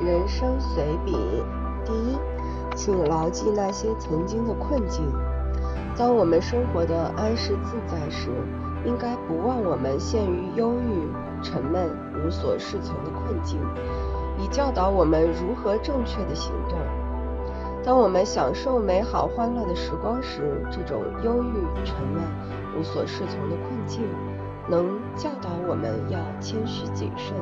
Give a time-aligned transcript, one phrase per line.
[0.00, 1.16] 人生随笔：
[1.84, 2.18] 第一，
[2.74, 5.04] 请牢记那些曾经的困境。
[5.96, 8.30] 当我们生活的安适自在时，
[8.84, 11.08] 应该不忘我们陷于忧郁、
[11.42, 13.58] 沉闷、无所适从的困境，
[14.38, 16.78] 以教导我们如何正确的行动。
[17.84, 22.22] 当我们享受美好欢乐的时光时，这种忧郁、沉闷、
[22.78, 24.02] 无所适从的困境，
[24.68, 27.34] 能教导我们要谦虚谨慎，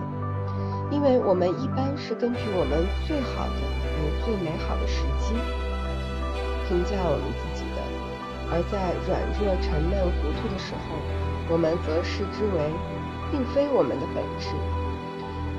[0.90, 3.60] 因为我们一般是根据我们最好的
[3.98, 5.34] 与最美好的时机
[6.68, 7.82] 评价我们自己的，
[8.50, 10.98] 而在软弱、沉闷、糊涂的时候，
[11.48, 12.70] 我们则视之为
[13.30, 14.54] 并非我们的本质。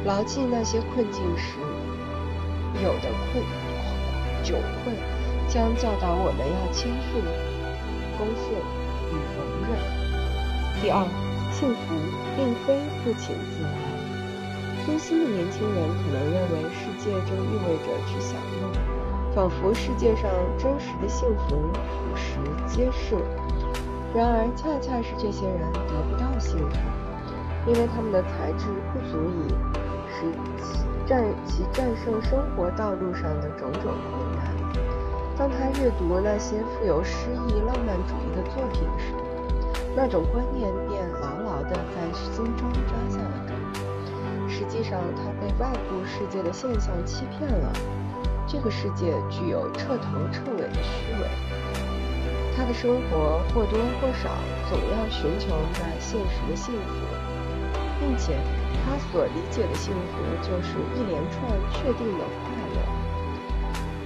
[0.06, 1.60] 牢记那些困境时，
[2.84, 3.44] 有的困。
[4.44, 4.54] 窘
[4.84, 4.96] 困
[5.50, 7.20] 将教导我们要谦逊、
[8.18, 8.56] 恭顺
[9.12, 9.38] 与容
[9.68, 9.76] 忍。
[10.82, 11.04] 第二，
[11.52, 11.94] 幸福
[12.38, 13.97] 并非不请自来。
[14.88, 23.18] 粗心的年轻人可能认为世界就意味着去享乐，仿佛世界上真实的幸福朴实皆是。
[24.16, 26.78] 然而，恰恰是这些人得不到幸福，
[27.68, 29.52] 因为他们的才智不足以
[30.08, 30.80] 使其。
[31.06, 34.56] 战其战胜生活道路上的种种困难。
[35.38, 39.12] 当他阅读那些富有诗意、浪漫主义的作品时，
[39.98, 42.67] 那种观念便牢牢地在心中。
[44.90, 47.74] 上，他被外部世界的现象欺骗了。
[48.48, 51.28] 这个世界具有彻头彻尾的虚伪。
[52.56, 54.30] 他的生活或多或少
[54.70, 57.06] 总要寻求那现实的幸福，
[58.00, 58.38] 并且。
[58.90, 61.44] 他所理解的幸福，就是一连串
[61.74, 62.78] 确定的快乐。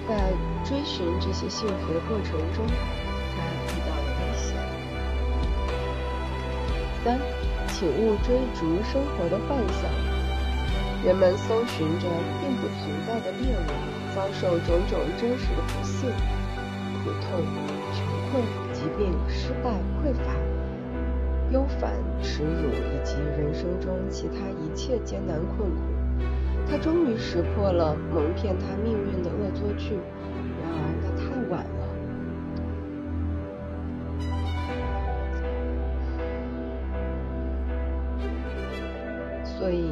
[0.08, 0.34] 在
[0.66, 4.58] 追寻这些幸福的过程中，他遇到了危险。
[7.04, 7.20] 三，
[7.68, 10.11] 请勿追逐生活的幻想。
[11.04, 12.08] 人们搜寻着
[12.40, 13.70] 并不存在的猎物，
[14.16, 16.12] 遭受种种真实的不幸、
[17.04, 17.42] 苦痛、
[17.92, 20.32] 穷困、疾病、失败、匮乏。
[21.52, 21.92] 忧烦、
[22.22, 25.82] 耻辱以及人生中其他一切艰难困苦，
[26.70, 30.00] 他终于识破了蒙骗他命运的恶作剧。
[30.62, 31.82] 然而，那太晚了。
[39.44, 39.92] 所以，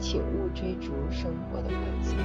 [0.00, 2.16] 请勿追逐生活的轨迹。